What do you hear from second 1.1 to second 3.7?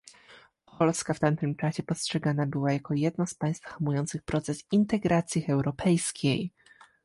w tamtym czasie postrzegana była jako jedno z państw